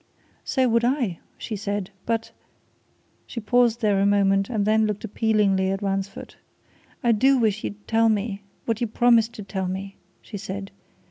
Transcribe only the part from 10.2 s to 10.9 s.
she said.